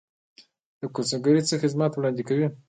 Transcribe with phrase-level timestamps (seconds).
[0.95, 2.47] کونسلګرۍ څه خدمات وړاندې کوي؟